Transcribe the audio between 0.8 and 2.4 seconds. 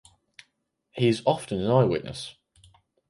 He is often an eyewitness.